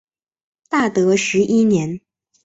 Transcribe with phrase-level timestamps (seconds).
[0.67, 2.01] 大德十一年。